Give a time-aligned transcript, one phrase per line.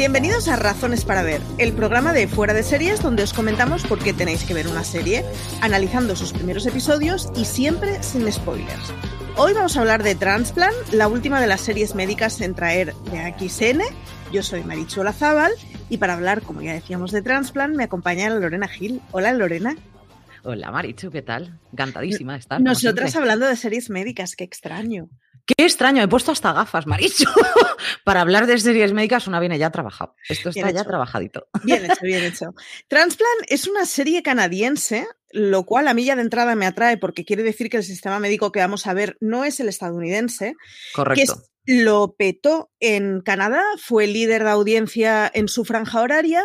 [0.00, 3.98] Bienvenidos a Razones para Ver, el programa de Fuera de Series donde os comentamos por
[4.02, 5.26] qué tenéis que ver una serie,
[5.60, 8.94] analizando sus primeros episodios y siempre sin spoilers.
[9.36, 13.34] Hoy vamos a hablar de Transplant, la última de las series médicas en traer de
[13.46, 13.82] XN.
[14.32, 15.52] Yo soy Marichu Olazábal
[15.90, 19.02] y para hablar, como ya decíamos, de Transplant me acompaña Lorena Gil.
[19.10, 19.76] Hola Lorena.
[20.44, 21.60] Hola Marichu, ¿qué tal?
[21.72, 22.58] Encantadísima de estar.
[22.58, 25.10] Nosotras hablando de series médicas, qué extraño.
[25.46, 27.24] Qué extraño, he puesto hasta gafas, Marichu.
[28.04, 30.14] Para hablar de series médicas, una viene ya trabajado.
[30.28, 31.48] Esto está ya trabajadito.
[31.64, 32.54] Bien hecho, bien hecho.
[32.88, 37.24] Transplant es una serie canadiense, lo cual a mí ya de entrada me atrae porque
[37.24, 40.54] quiere decir que el sistema médico que vamos a ver no es el estadounidense.
[40.94, 41.34] Correcto.
[41.66, 46.44] Que lo petó en Canadá, fue líder de audiencia en su franja horaria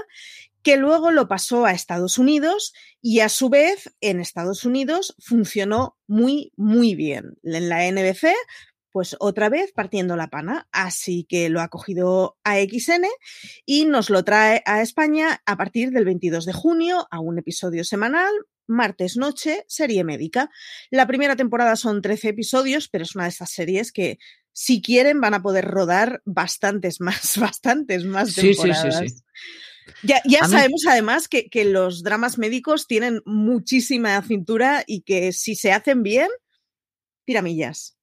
[0.66, 5.96] que luego lo pasó a Estados Unidos y a su vez en Estados Unidos funcionó
[6.08, 7.38] muy, muy bien.
[7.44, 8.34] En la NBC
[8.96, 10.70] pues otra vez partiendo la pana.
[10.72, 13.06] Así que lo ha cogido a XN
[13.66, 17.84] y nos lo trae a España a partir del 22 de junio a un episodio
[17.84, 18.32] semanal,
[18.68, 20.50] martes noche, serie médica.
[20.92, 24.18] La primera temporada son 13 episodios, pero es una de esas series que
[24.54, 29.00] si quieren van a poder rodar bastantes más, bastantes más temporadas.
[29.00, 29.24] Sí, sí, sí,
[30.04, 35.56] Ya, ya sabemos además que, que los dramas médicos tienen muchísima cintura y que si
[35.56, 36.30] se hacen bien,
[37.26, 37.95] piramillas.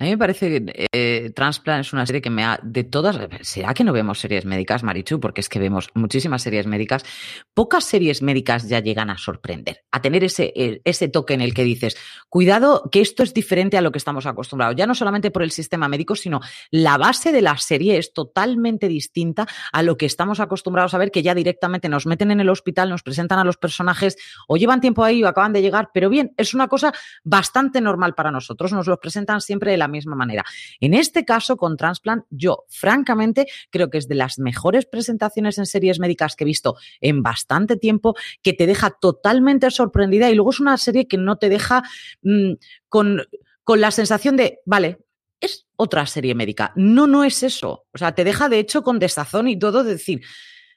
[0.00, 3.18] A mí me parece que eh, Transplant es una serie que me ha, de todas,
[3.42, 5.20] ¿será que no vemos series médicas, Marichu?
[5.20, 7.04] Porque es que vemos muchísimas series médicas.
[7.52, 11.64] Pocas series médicas ya llegan a sorprender, a tener ese, ese toque en el que
[11.64, 11.98] dices,
[12.30, 15.50] cuidado que esto es diferente a lo que estamos acostumbrados, ya no solamente por el
[15.50, 20.40] sistema médico, sino la base de la serie es totalmente distinta a lo que estamos
[20.40, 23.58] acostumbrados a ver, que ya directamente nos meten en el hospital, nos presentan a los
[23.58, 24.16] personajes
[24.48, 28.14] o llevan tiempo ahí o acaban de llegar, pero bien, es una cosa bastante normal
[28.14, 30.44] para nosotros, nos los presentan siempre de la misma manera.
[30.80, 35.66] En este caso, con Transplant, yo francamente creo que es de las mejores presentaciones en
[35.66, 40.50] series médicas que he visto en bastante tiempo, que te deja totalmente sorprendida y luego
[40.50, 41.82] es una serie que no te deja
[42.22, 42.52] mm,
[42.88, 43.22] con,
[43.64, 44.98] con la sensación de, vale,
[45.40, 46.72] es otra serie médica.
[46.76, 47.86] No, no es eso.
[47.92, 50.20] O sea, te deja de hecho con desazón y todo de decir,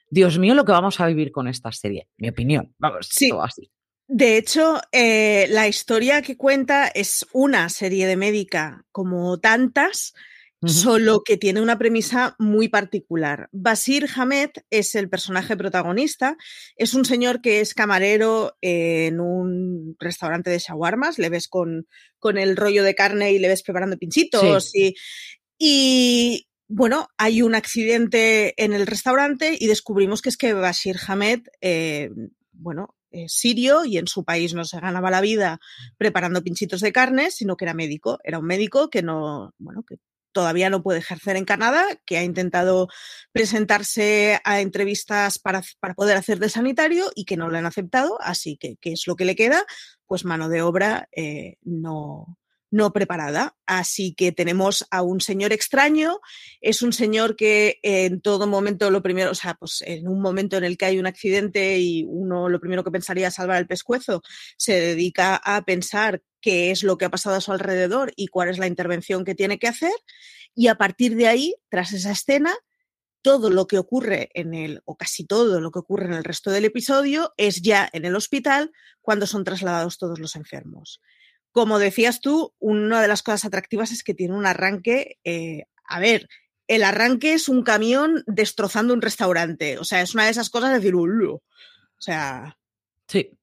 [0.08, 2.08] Dios mío, lo que vamos a vivir con esta serie.
[2.16, 2.74] Mi opinión.
[2.78, 3.28] Vamos, sí.
[3.28, 3.70] todo así.
[4.06, 10.12] De hecho, eh, la historia que cuenta es una serie de médica como tantas,
[10.66, 13.48] solo que tiene una premisa muy particular.
[13.52, 16.36] Basir Hamed es el personaje protagonista,
[16.76, 21.86] es un señor que es camarero en un restaurante de shawarmas, le ves con,
[22.18, 24.72] con el rollo de carne y le ves preparando pinchitos
[25.58, 31.40] y, bueno, hay un accidente en el restaurante y descubrimos que es que Bashir Hamed,
[31.60, 32.10] eh,
[32.52, 35.60] bueno, eh, sirio y en su país no se ganaba la vida
[35.96, 38.18] preparando pinchitos de carne, sino que era médico.
[38.24, 39.96] Era un médico que no, bueno, que
[40.32, 42.88] todavía no puede ejercer en Canadá, que ha intentado
[43.32, 48.18] presentarse a entrevistas para, para poder hacer de sanitario y que no le han aceptado,
[48.20, 49.64] así que, ¿qué es lo que le queda?
[50.06, 52.36] Pues mano de obra eh, no,
[52.74, 53.56] no preparada.
[53.66, 56.18] Así que tenemos a un señor extraño,
[56.60, 60.56] es un señor que en todo momento lo primero, o sea, pues en un momento
[60.56, 63.68] en el que hay un accidente y uno lo primero que pensaría es salvar el
[63.68, 64.22] pescuezo,
[64.56, 68.48] se dedica a pensar qué es lo que ha pasado a su alrededor y cuál
[68.48, 69.94] es la intervención que tiene que hacer.
[70.56, 72.54] Y a partir de ahí, tras esa escena,
[73.22, 76.50] todo lo que ocurre en el, o casi todo lo que ocurre en el resto
[76.50, 81.00] del episodio, es ya en el hospital cuando son trasladados todos los enfermos.
[81.54, 86.00] Como decías tú, una de las cosas atractivas es que tiene un arranque, eh, a
[86.00, 86.28] ver,
[86.66, 89.78] el arranque es un camión destrozando un restaurante.
[89.78, 91.40] O sea, es una de esas cosas de decir, o
[91.96, 92.58] sea.
[93.06, 93.38] Sí.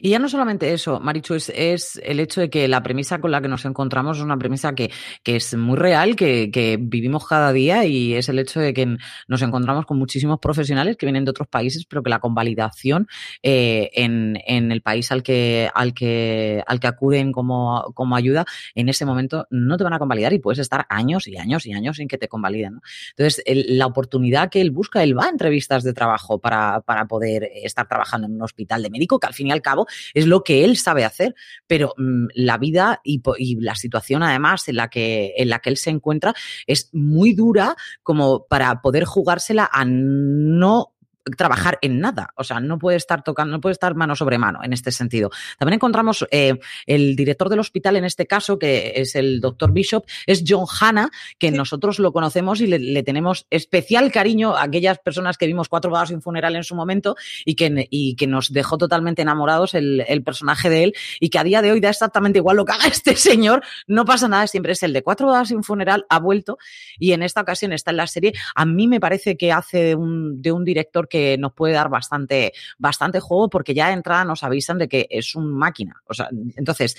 [0.00, 3.40] Y ya no solamente eso, Marichu, es, el hecho de que la premisa con la
[3.40, 4.90] que nos encontramos es una premisa que,
[5.24, 8.96] es muy real, que, vivimos cada día y es el hecho de que
[9.28, 13.08] nos encontramos con muchísimos profesionales que vienen de otros países, pero que la convalidación
[13.42, 18.44] eh, en, el país al que, al que, al que acuden como, como ayuda,
[18.74, 21.72] en ese momento no te van a convalidar y puedes estar años y años y
[21.72, 22.80] años sin que te convaliden.
[23.10, 27.50] Entonces, la oportunidad que él busca, él va a entrevistas de trabajo para, para poder
[27.54, 30.44] estar trabajando en un hospital de médico, que al fin y al cabo es lo
[30.44, 31.34] que él sabe hacer,
[31.66, 33.20] pero mm, la vida y,
[33.60, 36.34] la situación además en la, que, en la que él se encuentra
[36.66, 37.74] es muy dura
[38.04, 40.93] como para poder jugársela a no
[41.36, 44.60] trabajar en nada, o sea, no puede estar tocando, no puede estar mano sobre mano
[44.62, 45.30] en este sentido.
[45.58, 50.04] También encontramos eh, el director del hospital en este caso, que es el doctor Bishop,
[50.26, 55.38] es John Hanna, que nosotros lo conocemos y le, tenemos especial cariño a aquellas personas
[55.38, 58.78] que vimos Cuatro bodas sin funeral en su momento y que, y que nos dejó
[58.78, 62.38] totalmente enamorados el, el personaje de él y que a día de hoy da exactamente
[62.38, 65.48] igual lo que haga este señor, no pasa nada, siempre es el de Cuatro bodas
[65.48, 66.58] sin funeral, ha vuelto
[66.98, 68.34] y en esta ocasión está en la serie.
[68.54, 71.88] A mí me parece que hace de un, de un director que nos puede dar
[71.88, 76.02] bastante, bastante juego porque ya de entrada nos avisan de que es un máquina.
[76.06, 76.96] O sea, entonces,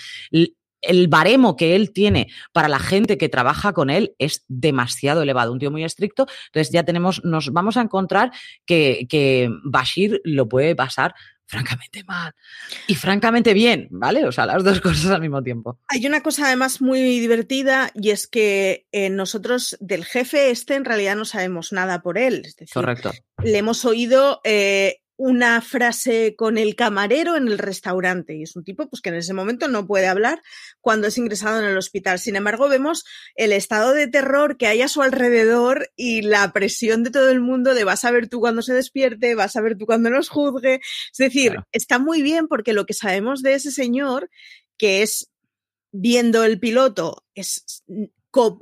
[0.81, 5.51] el baremo que él tiene para la gente que trabaja con él es demasiado elevado,
[5.51, 6.27] un tío muy estricto.
[6.47, 8.31] Entonces ya tenemos, nos vamos a encontrar
[8.65, 11.15] que, que Bashir lo puede pasar
[11.47, 12.33] francamente mal
[12.87, 14.25] y francamente bien, ¿vale?
[14.25, 15.79] O sea, las dos cosas al mismo tiempo.
[15.87, 20.85] Hay una cosa además muy divertida y es que eh, nosotros del jefe este en
[20.85, 22.43] realidad no sabemos nada por él.
[22.73, 23.11] Correcto.
[23.43, 28.63] Le hemos oído eh, una frase con el camarero en el restaurante y es un
[28.63, 30.41] tipo pues que en ese momento no puede hablar
[30.81, 32.19] cuando es ingresado en el hospital.
[32.19, 37.03] Sin embargo, vemos el estado de terror que hay a su alrededor y la presión
[37.03, 39.77] de todo el mundo de vas a ver tú cuando se despierte, vas a ver
[39.77, 40.75] tú cuando nos juzgue.
[41.11, 44.29] Es decir, está muy bien porque lo que sabemos de ese señor
[44.77, 45.29] que es
[45.91, 47.83] viendo el piloto es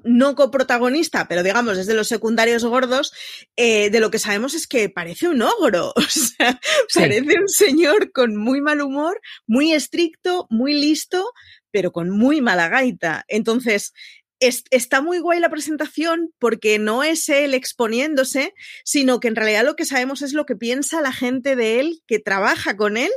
[0.03, 3.13] no coprotagonista, pero digamos desde los secundarios gordos,
[3.55, 6.59] eh, de lo que sabemos es que parece un ogro, o sea,
[6.93, 11.31] parece un señor con muy mal humor, muy estricto, muy listo,
[11.71, 13.25] pero con muy mala gaita.
[13.27, 13.93] Entonces,
[14.39, 18.53] está muy guay la presentación porque no es él exponiéndose,
[18.83, 22.01] sino que en realidad lo que sabemos es lo que piensa la gente de él
[22.07, 23.11] que trabaja con él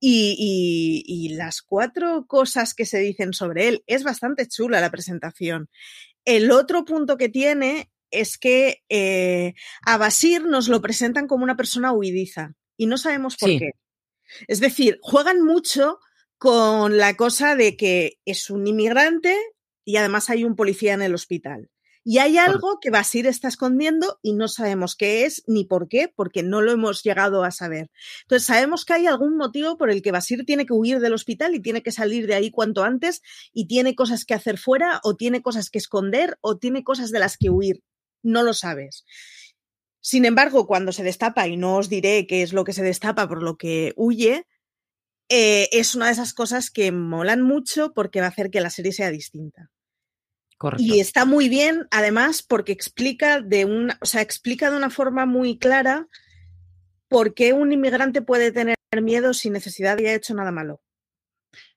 [0.00, 3.84] y, las cuatro cosas que se dicen sobre él.
[3.86, 5.68] Es bastante chula la presentación.
[6.24, 11.56] El otro punto que tiene es que eh, a Basir nos lo presentan como una
[11.56, 13.72] persona huidiza y no sabemos por qué.
[14.48, 15.98] Es decir, juegan mucho
[16.38, 19.36] con la cosa de que es un inmigrante
[19.84, 21.70] y además hay un policía en el hospital.
[22.02, 26.10] Y hay algo que Basir está escondiendo y no sabemos qué es ni por qué,
[26.14, 27.90] porque no lo hemos llegado a saber.
[28.22, 31.54] Entonces, sabemos que hay algún motivo por el que Basir tiene que huir del hospital
[31.54, 33.20] y tiene que salir de ahí cuanto antes
[33.52, 37.18] y tiene cosas que hacer fuera o tiene cosas que esconder o tiene cosas de
[37.18, 37.82] las que huir.
[38.22, 39.04] No lo sabes.
[40.00, 43.28] Sin embargo, cuando se destapa, y no os diré qué es lo que se destapa
[43.28, 44.46] por lo que huye,
[45.28, 48.70] eh, es una de esas cosas que molan mucho porque va a hacer que la
[48.70, 49.70] serie sea distinta.
[50.78, 55.24] Y está muy bien, además, porque explica de una, o sea, explica de una forma
[55.24, 56.06] muy clara
[57.08, 60.80] por qué un inmigrante puede tener miedo sin necesidad de haber hecho nada malo.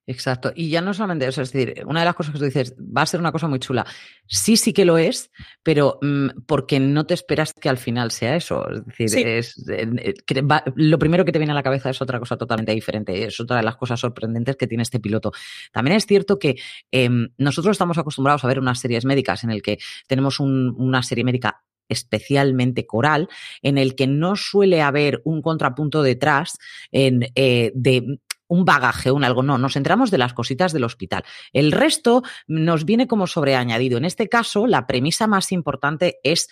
[0.05, 0.51] Exacto.
[0.53, 3.03] Y ya no solamente eso, es decir, una de las cosas que tú dices, va
[3.03, 3.85] a ser una cosa muy chula.
[4.27, 5.31] Sí, sí que lo es,
[5.63, 8.67] pero mm, porque no te esperas que al final sea eso.
[8.69, 10.43] Es decir, es, eh, eh,
[10.75, 13.25] lo primero que te viene a la cabeza es otra cosa totalmente diferente.
[13.25, 15.31] Es otra de las cosas sorprendentes que tiene este piloto.
[15.71, 16.55] También es cierto que
[16.91, 19.77] em, nosotros estamos acostumbrados a ver unas series médicas en el que
[20.07, 23.29] tenemos una serie médica especialmente coral,
[23.61, 26.57] en el que no suele haber un contrapunto detrás
[26.91, 28.19] en, eh, de
[28.53, 31.23] un bagaje, un algo, no, nos entramos de las cositas del hospital.
[31.53, 33.97] El resto nos viene como sobreañadido.
[33.97, 36.49] En este caso, la premisa más importante es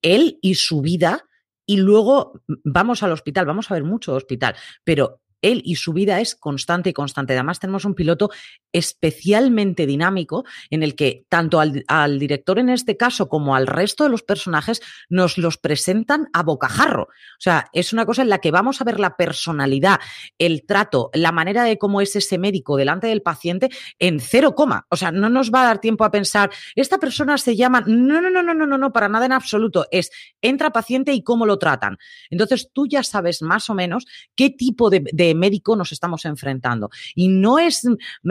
[0.00, 1.26] él y su vida
[1.66, 6.20] y luego vamos al hospital, vamos a ver mucho hospital, pero él y su vida
[6.20, 7.34] es constante y constante.
[7.34, 8.30] Además, tenemos un piloto
[8.72, 14.10] especialmente dinámico en el que tanto al, director en este caso como al resto de
[14.10, 17.04] los personajes nos los presentan a bocajarro.
[17.04, 20.00] O sea, es una cosa en la que vamos a ver la personalidad,
[20.38, 24.86] el trato, la manera de cómo es ese médico delante del paciente en cero coma.
[24.90, 28.20] O sea, no nos va a dar tiempo a pensar, esta persona se llama, no,
[28.20, 29.86] no, no, no, no, no, no, para nada en absoluto.
[29.90, 30.10] Es,
[30.40, 31.98] entra paciente y cómo lo tratan.
[32.30, 36.90] Entonces, tú ya sabes más o menos qué tipo de médico nos estamos enfrentando.
[37.14, 37.82] Y no es,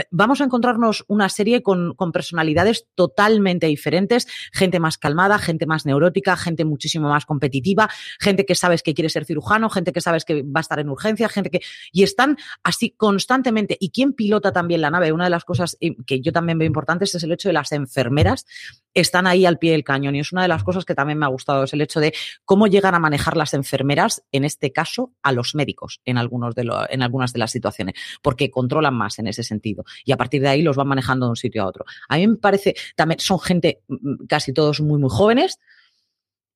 [0.10, 5.86] vamos a encontrarnos una serie con, con personalidades totalmente diferentes, gente más calmada, gente más
[5.86, 10.24] neurótica, gente muchísimo más competitiva, gente que sabes que quiere ser cirujano, gente que sabes
[10.24, 11.62] que va a estar en urgencia, gente que...
[11.92, 13.76] Y están así constantemente.
[13.80, 15.12] ¿Y quién pilota también la nave?
[15.12, 17.72] Una de las cosas eh, que yo también veo importantes es el hecho de las
[17.72, 18.46] enfermeras
[18.94, 20.16] están ahí al pie del cañón.
[20.16, 22.14] Y es una de las cosas que también me ha gustado, es el hecho de
[22.46, 26.70] cómo llegan a manejar las enfermeras, en este caso, a los médicos en, algunos de
[26.90, 29.84] en algunas de las situaciones, porque controlan más en ese sentido.
[30.06, 31.86] Y a partir de ahí los van manejando de un sitio a otro.
[32.10, 35.60] A mí me parece, también son gente mm, casi todos muy, muy jóvenes.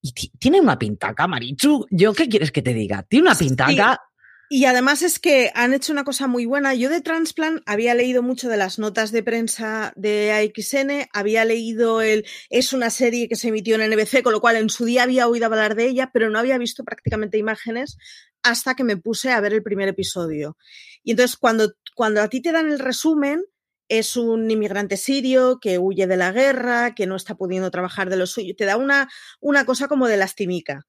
[0.02, 1.88] Y tiene una pintaca, Marichu.
[1.90, 3.02] ¿Yo qué quieres que te diga?
[3.04, 4.00] Tiene una pintaca.
[4.48, 6.76] Y además es que han hecho una cosa muy buena.
[6.76, 12.02] Yo de Transplant había leído mucho de las notas de prensa de AXN, había leído
[12.02, 12.26] el.
[12.52, 15.28] Es una serie que se emitió en NBC, con lo cual en su día había
[15.28, 17.98] oído hablar de ella, pero no había visto prácticamente imágenes
[18.44, 20.58] hasta que me puse a ver el primer episodio.
[21.04, 23.44] Y entonces, cuando, cuando a ti te dan el resumen,
[23.90, 28.18] es un inmigrante sirio que huye de la guerra, que no está pudiendo trabajar de
[28.18, 28.56] lo suyo.
[28.56, 29.10] Te da una,
[29.40, 30.86] una cosa como de lastimica.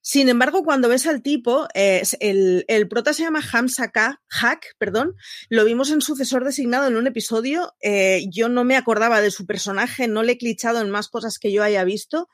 [0.00, 3.90] Sin embargo, cuando ves al tipo, el, el, prota se llama Hamza
[4.28, 5.14] Hack, perdón,
[5.50, 7.74] lo vimos en sucesor designado en un episodio.
[7.80, 11.38] Eh, yo no me acordaba de su personaje, no le he clichado en más cosas
[11.38, 12.28] que yo haya visto,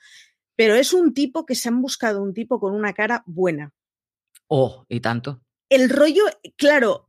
[0.56, 3.72] pero es un tipo que se han buscado un tipo con una cara buena.
[4.46, 5.42] Oh, y tanto.
[5.68, 6.24] El rollo,
[6.56, 7.06] claro,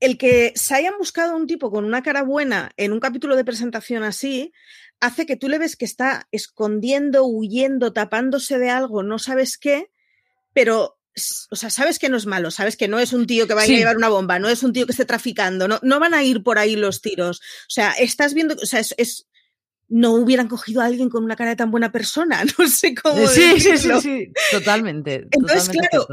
[0.00, 3.44] el que se hayan buscado un tipo con una cara buena en un capítulo de
[3.44, 4.52] presentación así,
[5.00, 9.90] hace que tú le ves que está escondiendo, huyendo, tapándose de algo, no sabes qué,
[10.56, 10.98] pero,
[11.50, 13.74] o sea, sabes que no es malo, sabes que no es un tío que vaya
[13.74, 16.22] a llevar una bomba, no es un tío que esté traficando, no, no van a
[16.22, 17.40] ir por ahí los tiros.
[17.40, 19.28] O sea, estás viendo, o sea, es,
[19.88, 23.26] no hubieran cogido a alguien con una cara de tan buena persona, no sé cómo.
[23.26, 25.26] Sí, sí, sí, sí, totalmente.
[25.30, 26.06] Entonces, claro,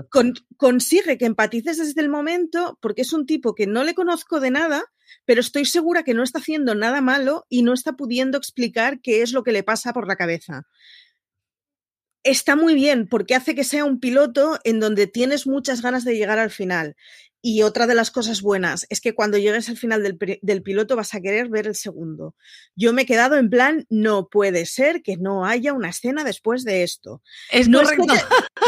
[0.58, 4.52] consigue que empatices desde el momento, porque es un tipo que no le conozco de
[4.52, 4.84] nada,
[5.24, 9.22] pero estoy segura que no está haciendo nada malo y no está pudiendo explicar qué
[9.22, 10.66] es lo que le pasa por la cabeza
[12.24, 16.16] está muy bien porque hace que sea un piloto en donde tienes muchas ganas de
[16.16, 16.96] llegar al final.
[17.46, 21.14] Y otra de las cosas buenas es que cuando llegues al final del, piloto vas
[21.14, 22.36] a querer ver el segundo.
[22.74, 26.64] Yo me he quedado en plan, no puede ser que no haya una escena después
[26.64, 27.22] de esto.
[27.52, 27.82] Es no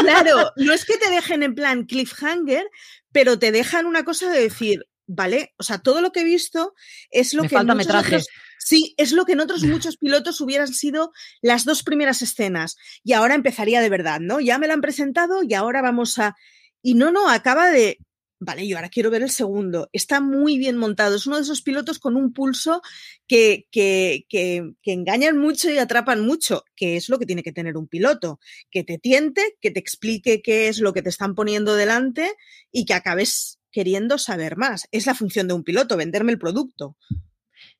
[0.00, 2.68] claro, no es que te dejen en plan cliffhanger,
[3.12, 6.74] pero te dejan una cosa de decir, vale, o sea, todo lo que he visto
[7.10, 7.48] es lo que...
[7.48, 8.20] Falta metraje.
[8.66, 12.76] Sí, es lo que en otros muchos pilotos hubieran sido las dos primeras escenas.
[13.04, 14.40] Y ahora empezaría de verdad, ¿no?
[14.40, 16.34] Ya me la han presentado y ahora vamos a.
[16.82, 17.98] Y no, no, acaba de.
[18.40, 19.88] Vale, yo ahora quiero ver el segundo.
[19.92, 21.14] Está muy bien montado.
[21.14, 22.82] Es uno de esos pilotos con un pulso
[23.28, 27.52] que, que, que, que, engañan mucho y atrapan mucho, que es lo que tiene que
[27.52, 28.40] tener un piloto.
[28.70, 32.32] Que te tiente, que te explique qué es lo que te están poniendo delante
[32.72, 34.88] y que acabes queriendo saber más.
[34.90, 36.96] Es la función de un piloto, venderme el producto.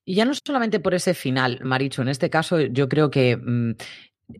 [0.09, 3.73] Y ya no solamente por ese final, Maricho, en este caso yo creo que mm,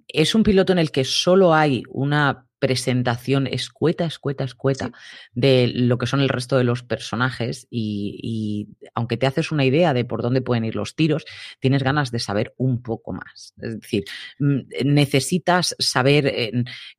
[0.07, 4.93] es un piloto en el que solo hay una presentación escueta, escueta, escueta
[5.35, 9.93] de lo que son el resto de los personajes y, aunque te haces una idea
[9.93, 11.25] de por dónde pueden ir los tiros,
[11.61, 13.53] tienes ganas de saber un poco más.
[13.61, 14.05] Es decir,
[14.39, 16.33] mm, necesitas saber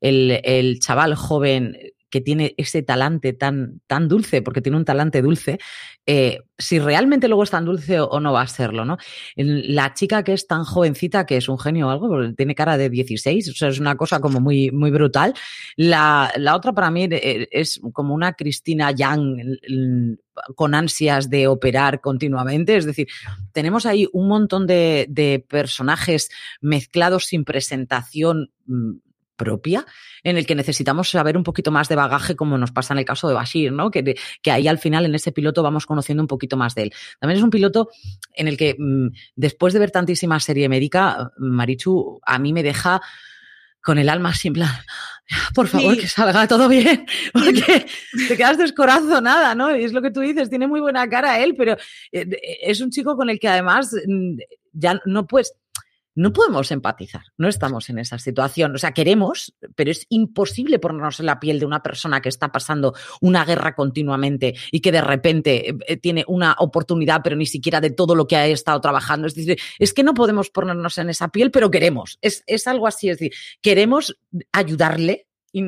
[0.00, 1.74] el, el chaval joven
[2.10, 5.58] que tiene ese talante tan, tan dulce, porque tiene un talante dulce,
[6.06, 8.96] eh, si realmente luego es tan dulce o, no va a serlo, ¿no?
[9.36, 12.90] La chica que es tan jovencita, que es un genio o algo, tiene cara de
[12.90, 15.34] 16, o sea, es una cosa como muy, muy brutal.
[15.76, 19.58] La, la otra para mí eh, es como una Cristina Young
[20.54, 22.76] con ansias de operar continuamente.
[22.76, 23.08] Es decir,
[23.52, 28.92] tenemos ahí un montón de, de personajes mezclados sin presentación mm,
[29.38, 29.86] propia,
[30.22, 33.06] en el que necesitamos saber un poquito más de bagaje, como nos pasa en el
[33.06, 33.90] caso de Bashir, ¿no?
[33.90, 36.92] Que, que ahí al final en ese piloto vamos conociendo un poquito más de él.
[37.18, 37.88] También es un piloto
[38.34, 43.00] en el que mm, después de ver tantísima serie médica, Marichu a mí me deja
[43.80, 44.66] con el alma simple.
[45.54, 47.86] Por favor, que salga todo bien, porque
[48.28, 49.74] te quedas descorazonada, ¿no?
[49.74, 51.76] Y es lo que tú dices, tiene muy buena cara él, pero
[52.12, 52.26] eh,
[52.62, 54.38] es un chico con el que además mm,
[54.72, 55.54] ya no puedes,
[56.18, 58.74] no podemos empatizar, no estamos en esa situación.
[58.74, 62.50] O sea, queremos, pero es imposible ponernos en la piel de una persona que está
[62.50, 67.80] pasando una guerra continuamente y que de repente eh, tiene una oportunidad, pero ni siquiera
[67.80, 69.28] de todo lo que ha estado trabajando.
[69.28, 72.18] Es decir, es que no podemos ponernos en esa piel, pero queremos.
[72.20, 74.18] Es, algo así, es decir, queremos
[74.50, 75.62] ayudarle y,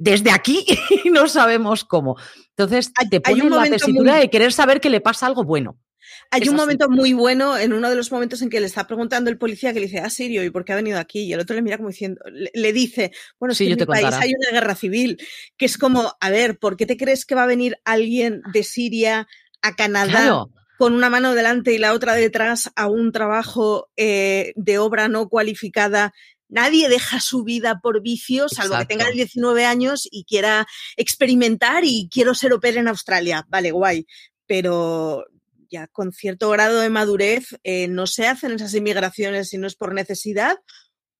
[0.00, 0.66] desde aquí
[1.12, 2.16] no sabemos cómo.
[2.56, 5.78] Entonces, te pones en la tesitura de querer saber que le pasa algo bueno.
[6.30, 9.30] Hay un momento muy bueno en uno de los momentos en que le está preguntando
[9.30, 11.20] el policía que le dice, ah, Sirio, ¿y por qué ha venido aquí?
[11.20, 14.50] Y el otro le mira como diciendo, le, dice, bueno, en mi país hay una
[14.52, 15.18] guerra civil,
[15.56, 18.62] que es como, a ver, ¿por qué te crees que va a venir alguien de
[18.62, 19.28] Siria
[19.62, 20.46] a Canadá?
[20.78, 25.28] con una mano delante y la otra detrás a un trabajo eh, de obra no
[25.28, 26.12] cualificada
[26.48, 32.08] Nadie deja su vida por vicio, salvo que tenga 19 años y quiera experimentar y
[32.10, 33.46] quiero ser opera en Australia.
[33.48, 34.06] Vale, guay.
[34.46, 35.26] Pero
[35.70, 39.76] ya con cierto grado de madurez eh, no se hacen esas inmigraciones si no es
[39.76, 40.56] por necesidad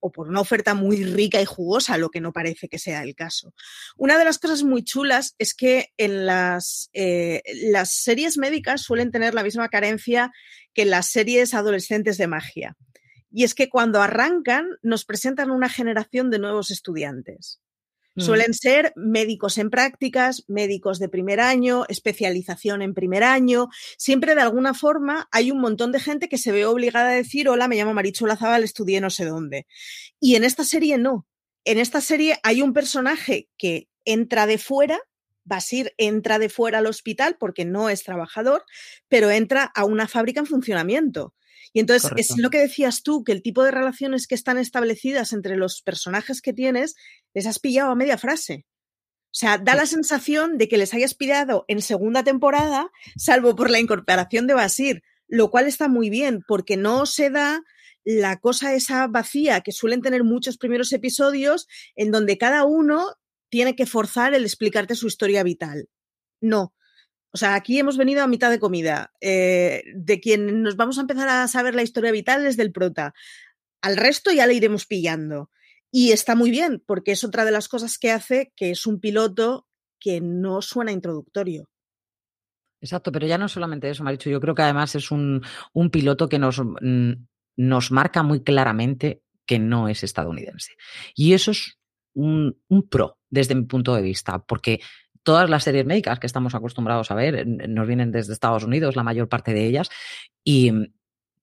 [0.00, 3.14] o por una oferta muy rica y jugosa, lo que no parece que sea el
[3.14, 3.54] caso.
[3.96, 7.42] Una de las cosas muy chulas es que en las, eh,
[7.84, 10.30] series médicas suelen tener la misma carencia
[10.72, 12.76] que las series adolescentes de magia.
[13.30, 17.60] Y es que cuando arrancan nos presentan una generación de nuevos estudiantes.
[18.18, 18.20] Mm.
[18.20, 23.68] Suelen ser médicos en prácticas, médicos de primer año, especialización en primer año.
[23.96, 27.48] Siempre de alguna forma hay un montón de gente que se ve obligada a decir,
[27.48, 29.68] hola, me llamo Marichu Lazabal, estudié no sé dónde.
[30.18, 31.28] Y en esta serie no.
[31.64, 35.00] En esta serie hay un personaje que entra de fuera,
[35.44, 38.64] Basir entra de fuera al hospital porque no es trabajador,
[39.08, 41.34] pero entra a una fábrica en funcionamiento.
[41.72, 45.32] Y entonces es lo que decías tú, que el tipo de relaciones que están establecidas
[45.32, 46.94] entre los personajes que tienes,
[47.34, 48.66] les has pillado a media frase.
[49.26, 53.70] O sea, da la sensación de que les hayas pillado en segunda temporada, salvo por
[53.70, 57.62] la incorporación de Basir, lo cual está muy bien, porque no se da
[58.04, 63.14] la cosa esa vacía que suelen tener muchos primeros episodios, en donde cada uno
[63.50, 65.88] tiene que forzar el explicarte su historia vital.
[66.40, 66.72] No,
[67.30, 69.12] o sea, aquí hemos venido a mitad de comida.
[69.20, 73.14] Eh, de quien nos vamos a empezar a saber la historia vital es del prota.
[73.82, 75.50] Al resto ya le iremos pillando.
[75.90, 79.00] Y está muy bien, porque es otra de las cosas que hace que es un
[79.00, 79.66] piloto
[80.00, 81.68] que no suena introductorio.
[82.80, 85.42] Exacto, pero ya no solamente eso, Marichu, yo creo que además es un,
[85.90, 87.12] piloto que nos, mm,
[87.56, 90.74] nos marca muy claramente que no es estadounidense.
[91.14, 91.78] Y eso es
[92.14, 92.54] un
[92.90, 94.80] pro desde mi punto de vista, porque
[95.28, 99.02] todas las series médicas que estamos acostumbrados a ver nos vienen desde Estados Unidos, la
[99.02, 99.90] mayor parte de ellas,
[100.42, 100.72] y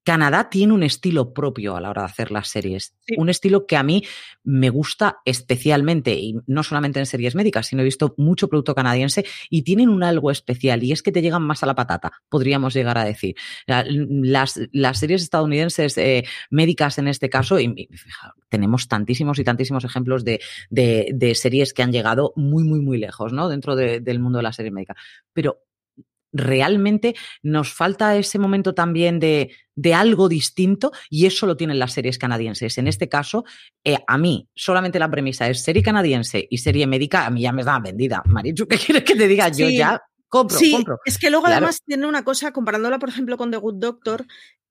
[0.05, 2.93] Canadá tiene un estilo propio a la hora de hacer las series.
[3.17, 4.03] Un estilo que a mí
[4.43, 9.25] me gusta especialmente, y no solamente en series médicas, sino he visto mucho producto canadiense
[9.49, 12.75] y tienen un algo especial, y es que te llegan más a la patata, podríamos
[12.75, 13.35] llegar a decir.
[13.65, 17.89] Las, las series estadounidenses eh, médicas en este caso, y,
[18.47, 23.33] tenemos tantísimos y tantísimos ejemplos de, de, series que han llegado muy, muy, muy lejos,
[23.33, 23.49] ¿no?
[23.49, 24.95] Dentro del mundo de la serie médica.
[25.33, 25.63] Pero
[26.35, 31.93] realmente nos falta ese momento también de, de, algo distinto y eso lo tienen las
[31.93, 32.77] series canadienses.
[32.77, 33.45] En este caso,
[33.83, 37.53] eh, a mí solamente la premisa es serie canadiense y serie médica, a mí ya
[37.53, 38.21] me da vendida.
[38.25, 39.49] Marichu, ¿qué quieres que te diga?
[39.49, 40.99] Yo ya compro, sí, compro.
[41.05, 44.25] Es que luego además tiene una cosa, comparándola por ejemplo con The Good Doctor,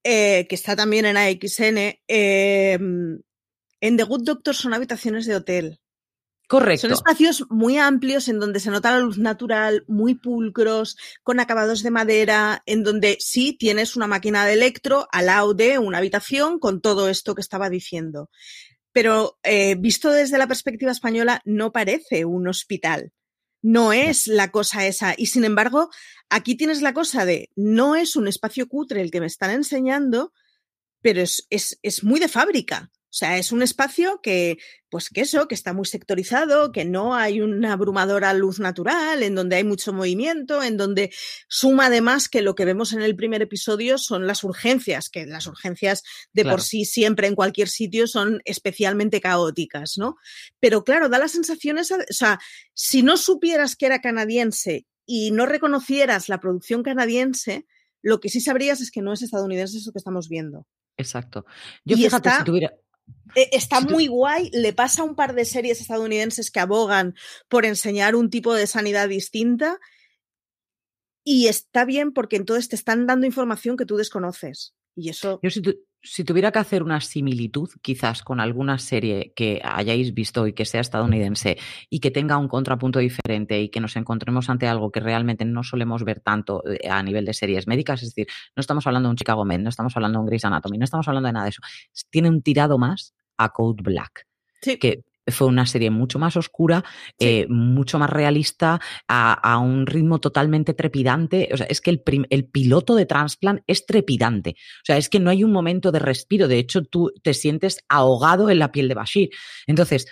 [0.05, 2.79] eh, que está también en AXN, eh,
[3.81, 5.81] en The Good Doctor son habitaciones de hotel.
[6.47, 6.83] Correcto.
[6.83, 11.83] Son espacios muy amplios en donde se nota la luz natural, muy pulcros, con acabados
[11.83, 16.59] de madera, en donde sí tienes una máquina de electro al lado de una habitación
[16.59, 18.31] con todo esto que estaba diciendo.
[18.93, 23.13] Pero eh, visto desde la perspectiva española, no parece un hospital.
[23.63, 25.15] No es la cosa esa.
[25.17, 25.89] Y sin embargo,
[26.29, 30.35] aquí tienes la cosa de no es un espacio cutre el que me están enseñando,
[31.01, 32.91] pero es, es, es muy de fábrica.
[33.15, 34.59] O sea, es un espacio que,
[34.91, 39.37] pues que eso, que está muy sectorizado, que no hay una abrumadora luz natural, en
[39.37, 41.13] donde hay mucho movimiento, en donde
[41.49, 45.47] suma además que lo que vemos en el primer episodio son las urgencias, que las
[45.47, 50.17] urgencias de por sí siempre en cualquier sitio son especialmente caóticas, ¿no?
[50.59, 52.41] Pero claro, da la sensación esa, o sea,
[52.73, 57.65] si no supieras que era canadiense y no reconocieras la producción canadiense,
[58.03, 60.67] lo que sí sabrías es que no es estadounidense eso que estamos viendo.
[60.97, 61.45] Exacto.
[61.85, 62.75] Yo fíjate, si tuviera,
[63.35, 67.15] está muy guay, le pasa a un par de series estadounidenses que abogan
[67.49, 69.81] por enseñar un tipo de sanidad distinta
[71.25, 74.75] y está bien porque entonces te están dando información que tú desconoces.
[74.95, 75.41] Y eso...
[75.43, 75.63] Yo si,
[76.25, 80.81] tuviera que hacer una similitud quizás con alguna serie que hayáis visto y que sea
[80.81, 81.57] estadounidense
[81.89, 85.63] y que tenga un contrapunto diferente y que nos encontremos ante algo que realmente no
[85.63, 89.13] solemos ver tanto eh, a nivel de series médicas, es decir, no estamos hablando de
[89.13, 91.45] un Chicago Med, no estamos hablando de un Grey's Anatomy, no estamos hablando de nada
[91.45, 91.63] de eso.
[92.11, 94.27] Tiene un tirado más a Code Black.
[94.61, 96.85] Que fue una serie mucho más oscura,
[97.19, 101.49] eh, mucho más realista, a, un ritmo totalmente trepidante.
[101.53, 104.51] O sea, es que el, el, piloto de Transplant es trepidante.
[104.51, 106.49] O sea, es que no hay un momento de respiro.
[106.49, 109.31] De hecho, tú te sientes ahogado en la piel de Bashir.
[109.67, 110.07] Entonces,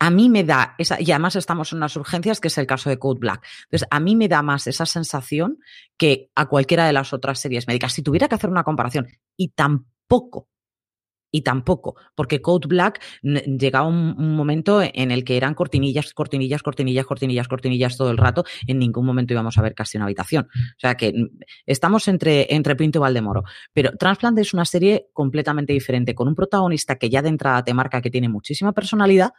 [0.00, 2.88] a mí me da esa, y además estamos en unas urgencias, que es el caso
[2.88, 3.46] de Code Black.
[3.64, 5.58] Entonces, a mí me da más esa sensación
[5.98, 7.92] que a cualquiera de las otras series médicas.
[7.92, 10.48] Si tuviera que hacer una comparación, y tampoco
[11.30, 17.06] y tampoco, porque Code Black llegaba un, momento en el que eran cortinillas, cortinillas, cortinillas,
[17.06, 18.44] cortinillas, cortinillas todo el rato.
[18.66, 20.48] En ningún momento íbamos a ver casi una habitación.
[20.52, 21.12] O sea que
[21.66, 23.44] estamos entre, entre Pinto y Valdemoro.
[23.72, 27.74] Pero Transplant es una serie completamente diferente, con un protagonista que ya de entrada te
[27.74, 29.32] marca que tiene muchísima personalidad,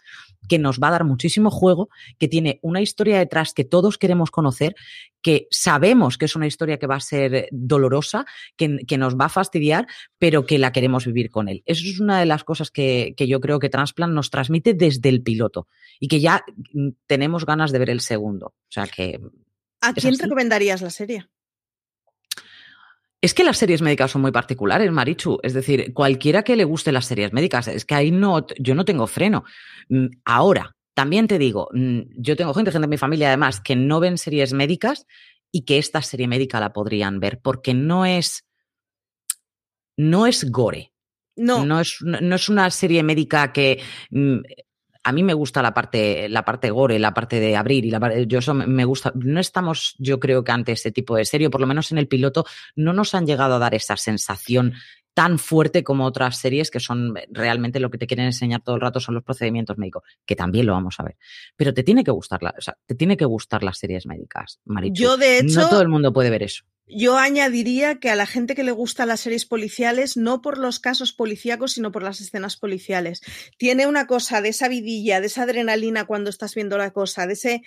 [0.47, 4.31] que nos va a dar muchísimo juego, que tiene una historia detrás que todos queremos
[4.31, 4.75] conocer,
[5.21, 8.25] que sabemos que es una historia que va a ser dolorosa,
[8.57, 11.63] que, que nos va a fastidiar, pero que la queremos vivir con él.
[11.81, 15.09] Eso es una de las cosas que, que, yo creo que Transplant nos transmite desde
[15.09, 15.67] el piloto
[15.99, 18.47] y que ya mm, tenemos ganas de ver el segundo.
[18.47, 19.19] O sea que.
[19.81, 21.27] ¿A quién recomendarías la serie?
[23.21, 25.39] Es que las series médicas son muy particulares, Marichu.
[25.43, 28.83] Es decir, cualquiera que le guste las series médicas, es que ahí no, yo no
[28.83, 29.43] tengo freno.
[29.89, 33.77] Mm, ahora, También te digo, mm, yo tengo gente, gente de mi familia además, que
[33.77, 35.05] no ven series médicas
[35.49, 38.45] y que esta serie médica la podrían ver, porque no es,
[39.95, 40.90] no es gore.
[41.35, 41.65] No.
[41.65, 44.39] No es, no es una serie médica que mm,
[45.03, 47.99] a mí me gusta la parte, la parte gore, la parte de abrir y la
[47.99, 49.11] parte, yo eso me gusta.
[49.15, 52.07] No estamos, yo creo que ante ese tipo de serie, por lo menos en el
[52.07, 54.73] piloto, no nos han llegado a dar esa sensación
[55.13, 58.81] tan fuerte como otras series que son realmente lo que te quieren enseñar todo el
[58.81, 61.17] rato son los procedimientos médicos, que también lo vamos a ver.
[61.55, 64.59] Pero te tiene que gustar, la, o sea, te tiene que gustar las series médicas,
[64.65, 65.03] Marichu.
[65.03, 66.63] Yo, de hecho, no todo el mundo puede ver eso.
[66.93, 70.79] Yo añadiría que a la gente que le gusta las series policiales, no por los
[70.79, 73.21] casos policíacos, sino por las escenas policiales.
[73.57, 77.33] Tiene una cosa de esa vidilla, de esa adrenalina cuando estás viendo la cosa, de
[77.33, 77.61] ese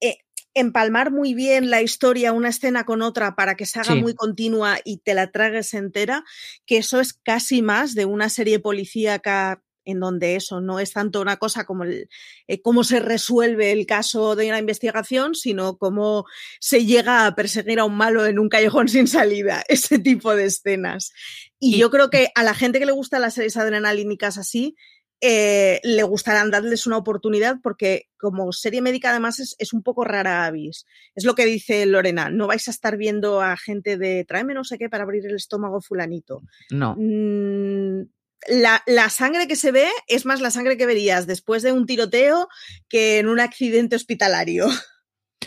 [0.00, 0.18] eh,
[0.54, 4.00] empalmar muy bien la historia, una escena con otra, para que se haga Sí.
[4.02, 6.24] muy continua y te la tragues entera,
[6.66, 11.20] que eso es casi más de una serie policíaca en donde eso no es tanto
[11.20, 12.08] una cosa como el,
[12.46, 16.24] eh, cómo se resuelve el caso de una investigación, sino cómo
[16.60, 20.46] se llega a perseguir a un malo en un callejón sin salida, ese tipo de
[20.46, 21.12] escenas.
[21.58, 24.76] Y, Y- yo creo que a la gente que le gustan las series adrenalínicas así,
[25.22, 30.02] eh, le gustarán darles una oportunidad porque como serie médica además es, es un poco
[30.02, 30.86] rara avis.
[31.14, 34.64] Es lo que dice Lorena, no vais a estar viendo a gente de tráeme no
[34.64, 36.40] sé qué para abrir el estómago fulanito.
[36.70, 36.96] No.
[36.98, 38.04] Mm,
[38.48, 41.86] la, la sangre que se ve es más la sangre que verías después de un
[41.86, 42.48] tiroteo
[42.88, 44.68] que en un accidente hospitalario.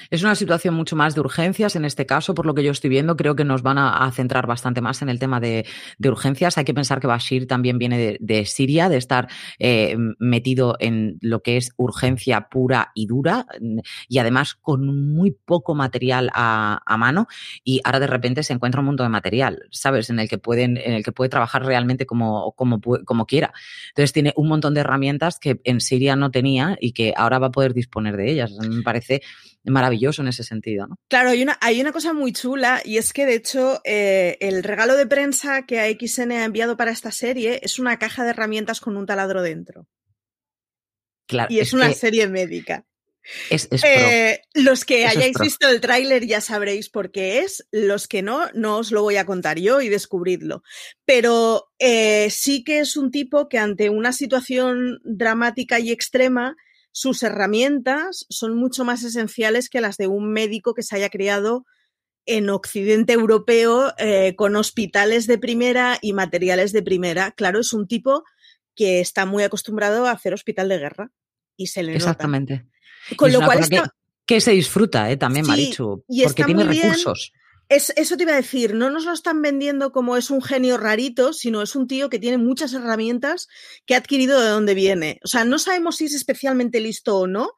[0.10, 2.90] Es una situación mucho más de urgencias en este caso, por lo que yo estoy
[2.90, 3.16] viendo.
[3.16, 5.66] Creo que nos van a, centrar bastante más en el tema de,
[6.04, 6.58] urgencias.
[6.58, 9.28] Hay que pensar que Bashir también viene de, Siria, de estar
[9.60, 13.48] eh, metido en lo que es urgencia pura y dura,
[14.08, 17.28] y además con muy poco material a, a, mano.
[17.64, 20.10] Y ahora de repente se encuentra un montón de material, ¿sabes?
[20.10, 23.54] En el que pueden, en el que puede trabajar realmente como, como, como quiera.
[23.90, 27.48] Entonces tiene un montón de herramientas que en Siria no tenía y que ahora va
[27.48, 28.52] a poder disponer de ellas.
[28.52, 29.22] Me parece
[29.72, 30.88] maravilloso en ese sentido.
[30.88, 30.96] ¿no?
[31.10, 34.64] Claro, hay una, hay una cosa muy chula y es que de hecho eh, el
[34.64, 38.80] regalo de prensa que AXN ha enviado para esta serie es una caja de herramientas
[38.80, 39.88] con un taladro dentro.
[41.28, 41.96] Claro, y es, es una que...
[41.96, 42.86] serie médica.
[43.50, 47.66] Es, es eh, los que Eso hayáis visto el tráiler ya sabréis por qué es,
[47.72, 50.64] los que no, no os lo voy a contar yo y descubridlo.
[51.06, 56.58] Pero eh, sí que es un tipo que ante una situación dramática y extrema,
[56.94, 61.66] sus herramientas son mucho más esenciales que las de un médico que se haya criado
[62.26, 67.32] en Occidente europeo eh, con hospitales de primera y materiales de primera.
[67.32, 68.24] Claro, es un tipo
[68.76, 71.12] que está muy acostumbrado a hacer hospital de guerra
[71.58, 72.58] y se le Exactamente.
[72.58, 73.16] Nota.
[73.18, 73.84] Con lo cual está...
[74.26, 77.34] que, que, se disfruta eh, también, sí, Marichu, porque tiene bien, recursos.
[77.70, 80.78] Es, eso te iba a decir, no nos lo están vendiendo como es un genio
[80.78, 83.48] rarito, sino es un tío que tiene muchas herramientas
[83.86, 85.20] que ha adquirido de dónde viene.
[85.24, 87.52] O sea, no sabemos si es especialmente listo o no,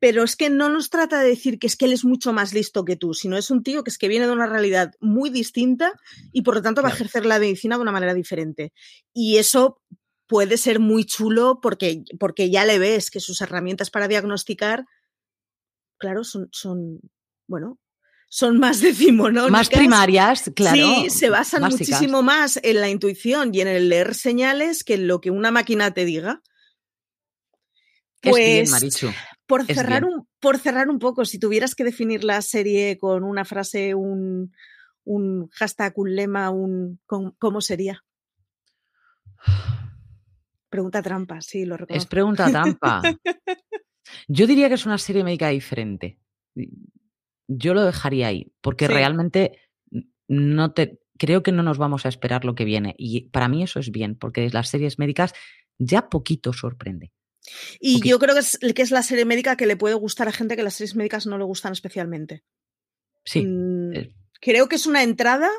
[0.00, 2.54] pero es que no nos trata de decir que es que él es mucho más
[2.54, 5.28] listo que tú, sino es un tío que es que viene de una realidad muy
[5.28, 5.92] distinta
[6.32, 8.72] y por lo tanto va a ejercer la medicina de una manera diferente.
[9.12, 9.80] Y eso
[10.26, 14.86] puede ser muy chulo porque, porque ya le ves que sus herramientas para diagnosticar,
[15.98, 17.00] claro, son, son
[17.46, 17.78] bueno,
[18.30, 19.50] son más decimonónicas.
[19.50, 20.76] Más primarias, claro.
[20.76, 21.88] Sí, se basan básicas.
[21.88, 25.50] muchísimo más en la intuición y en el leer señales que en lo que una
[25.50, 26.40] máquina te diga.
[28.22, 29.08] Pues, es bien, Marichu.
[29.46, 33.44] Por cerrar, un, por cerrar un poco, si tuvieras que definir la serie con una
[33.44, 34.54] frase, un,
[35.02, 38.04] un hashtag, un lema, un, ¿cómo sería?
[40.68, 42.00] Pregunta trampa, sí, lo reconozco.
[42.00, 43.02] Es pregunta trampa.
[44.28, 46.16] Yo diría que es una serie médica diferente.
[47.52, 48.92] Yo lo dejaría ahí, porque sí.
[48.92, 49.58] realmente
[50.28, 52.94] no te creo que no nos vamos a esperar lo que viene.
[52.96, 55.34] Y para mí eso es bien, porque las series médicas
[55.78, 57.12] ya poquito sorprende.
[57.78, 58.08] Y poquito.
[58.08, 60.56] yo creo que es, que es la serie médica que le puede gustar a gente
[60.56, 62.42] que las series médicas no le gustan especialmente.
[63.24, 63.44] Sí.
[63.44, 63.92] Mm,
[64.40, 65.50] creo que es una entrada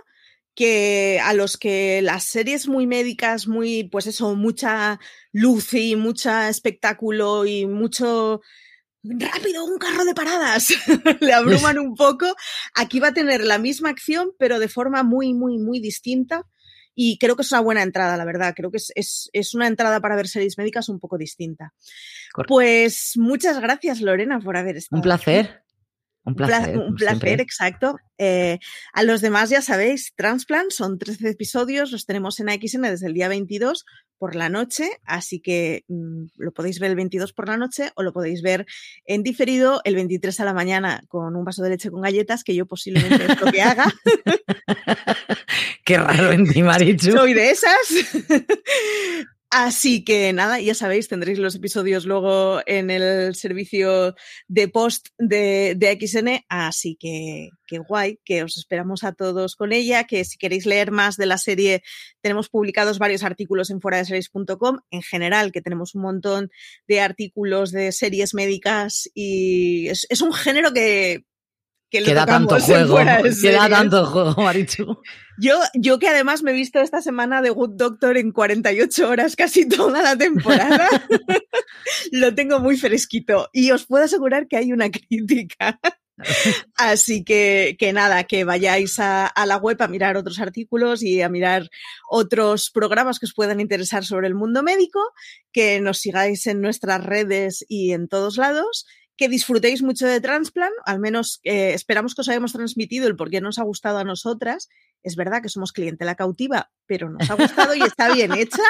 [0.55, 4.99] que a los que las series muy médicas, muy, pues eso, mucha
[5.31, 8.41] luz y mucha espectáculo y mucho
[9.03, 10.73] rápido, un carro de paradas,
[11.19, 12.25] le abruman un poco.
[12.75, 16.47] Aquí va a tener la misma acción, pero de forma muy, muy, muy distinta.
[16.93, 18.53] Y creo que es una buena entrada, la verdad.
[18.55, 21.73] Creo que es, es, es una entrada para ver series médicas un poco distinta.
[22.33, 22.53] Correcto.
[22.53, 24.99] Pues muchas gracias, Lorena, por haber estado.
[24.99, 25.63] Un placer.
[26.23, 27.43] Un placer, un placer siempre.
[27.43, 27.97] exacto.
[28.17, 28.59] Eh,
[28.93, 33.13] a los demás ya sabéis, Transplant son 13 episodios, los tenemos en AXN desde el
[33.13, 33.85] día 22
[34.19, 38.03] por la noche, así que mmm, lo podéis ver el 22 por la noche o
[38.03, 38.67] lo podéis ver
[39.05, 42.53] en diferido el 23 a la mañana con un vaso de leche con galletas, que
[42.53, 43.91] yo posiblemente es lo que haga.
[45.83, 47.11] Qué raro en ti, Marichu.
[47.11, 48.15] Soy de esas.
[49.53, 54.15] Así que nada, ya sabéis, tendréis los episodios luego en el servicio
[54.47, 59.73] de post de, de XN, así que qué guay, que os esperamos a todos con
[59.73, 61.83] ella, que si queréis leer más de la serie,
[62.21, 66.49] tenemos publicados varios artículos en fuera de series.com, en general, que tenemos un montón
[66.87, 71.25] de artículos de series médicas y es, es un género que
[71.91, 72.97] que queda tanto juego,
[73.41, 74.97] queda tanto juego, Marichu.
[75.37, 79.35] Yo, yo que además me he visto esta semana de Good Doctor en 48 horas
[79.35, 80.87] casi toda la temporada,
[82.11, 85.79] lo tengo muy fresquito y os puedo asegurar que hay una crítica.
[86.75, 91.21] Así que, que nada, que vayáis a, a, la web a mirar otros artículos y
[91.23, 91.69] a mirar
[92.07, 94.99] otros programas que os puedan interesar sobre el mundo médico,
[95.51, 98.85] que nos sigáis en nuestras redes y en todos lados
[99.21, 103.29] que disfrutéis mucho de Transplan, al menos eh, esperamos que os hayamos transmitido el por
[103.29, 104.67] qué nos ha gustado a nosotras.
[105.03, 108.63] Es verdad que somos clientela cautiva, pero nos ha gustado y está bien hecha.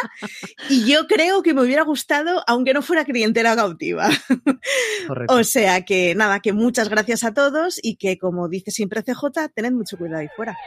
[0.70, 4.10] Y yo creo que me hubiera gustado, aunque no fuera clientela cautiva.
[5.30, 9.54] o sea que nada, que muchas gracias a todos y que, como dice siempre CJ,
[9.56, 10.58] tened mucho cuidado ahí fuera.